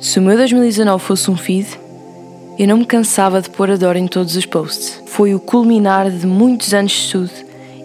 [0.00, 1.66] Se o meu 2019 fosse um feed,
[2.56, 5.02] eu não me cansava de pôr a Dora em todos os posts.
[5.06, 7.30] Foi o culminar de muitos anos de estudo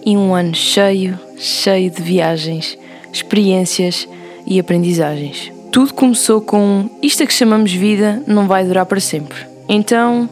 [0.06, 2.78] e um ano cheio, cheio de viagens,
[3.12, 4.08] experiências
[4.46, 5.52] e aprendizagens.
[5.72, 9.48] Tudo começou com isto a que chamamos vida não vai durar para sempre.
[9.68, 10.30] Então,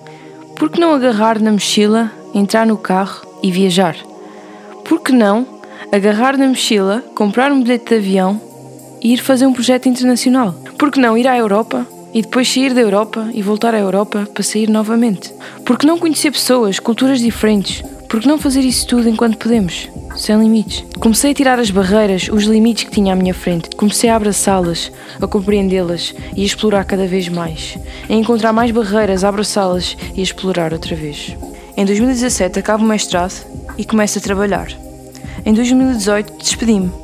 [0.55, 3.98] por que não agarrar na mochila, entrar no carro e viajar?
[4.86, 5.48] Por que não
[5.91, 8.50] agarrar na mochila, comprar um bilhete de avião
[9.02, 10.54] e ir fazer um projeto internacional?
[10.77, 14.27] Por que não ir à Europa e depois sair da Europa e voltar à Europa
[14.33, 15.33] para sair novamente?
[15.65, 17.83] Por que não conhecer pessoas, culturas diferentes?
[18.07, 19.89] Por que não fazer isso tudo enquanto podemos?
[20.18, 20.83] Sem limites.
[21.00, 23.69] Comecei a tirar as barreiras, os limites que tinha à minha frente.
[23.75, 24.91] Comecei a abraçá-las,
[25.21, 27.77] a compreendê-las e a explorar cada vez mais.
[28.10, 31.36] A encontrar mais barreiras, abraçá-las e a explorar outra vez.
[31.77, 33.45] Em 2017 acabo o mestrado
[33.77, 34.67] e começo a trabalhar.
[35.45, 37.00] Em 2018 despedi-me.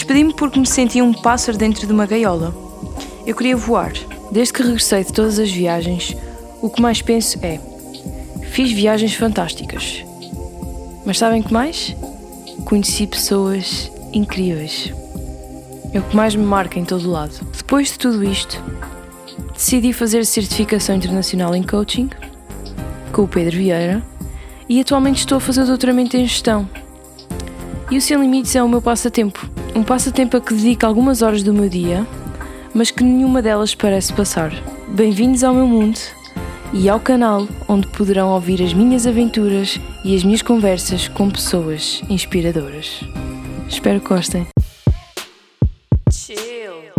[0.00, 2.54] Despedi-me porque me sentia um pássaro dentro de uma gaiola.
[3.26, 3.92] Eu queria voar.
[4.32, 6.16] Desde que regressei de todas as viagens,
[6.62, 7.60] o que mais penso é:
[8.50, 10.02] fiz viagens fantásticas.
[11.04, 11.94] Mas sabem que mais?
[12.64, 14.90] Conheci pessoas incríveis.
[15.92, 17.38] É o que mais me marca em todo o lado.
[17.54, 18.58] Depois de tudo isto,
[19.52, 22.08] decidi fazer certificação internacional em coaching
[23.12, 24.02] com o Pedro Vieira
[24.66, 26.66] e atualmente estou a fazer doutoramento em gestão.
[27.90, 29.59] E o Sem Limites é o meu passatempo.
[29.74, 32.06] Um passatempo a que dedico algumas horas do meu dia,
[32.74, 34.52] mas que nenhuma delas parece passar.
[34.88, 35.98] Bem-vindos ao meu mundo
[36.72, 42.02] e ao canal onde poderão ouvir as minhas aventuras e as minhas conversas com pessoas
[42.08, 43.00] inspiradoras.
[43.68, 44.46] Espero que gostem.
[46.10, 46.92] Chill.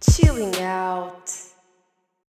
[0.00, 1.35] Chilling out.